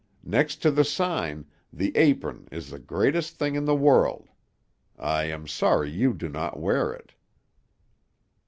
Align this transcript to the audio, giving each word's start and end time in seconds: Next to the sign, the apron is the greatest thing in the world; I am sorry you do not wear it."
Next 0.25 0.63
to 0.63 0.71
the 0.71 0.83
sign, 0.83 1.45
the 1.71 1.95
apron 1.95 2.47
is 2.51 2.71
the 2.71 2.79
greatest 2.79 3.35
thing 3.37 3.53
in 3.53 3.65
the 3.65 3.75
world; 3.75 4.29
I 4.97 5.25
am 5.25 5.45
sorry 5.47 5.91
you 5.91 6.15
do 6.15 6.27
not 6.27 6.59
wear 6.59 6.91
it." 6.91 7.13